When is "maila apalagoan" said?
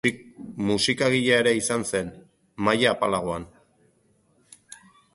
2.69-3.49